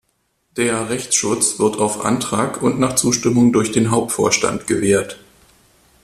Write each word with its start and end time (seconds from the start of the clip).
Der 0.57 0.89
Rechtsschutz 0.89 1.59
wird 1.59 1.77
auf 1.77 2.03
Antrag 2.03 2.63
und 2.63 2.79
nach 2.79 2.95
Zustimmung 2.95 3.53
durch 3.53 3.71
den 3.71 3.91
Hauptvorstand 3.91 4.65
gewährt. 4.65 5.19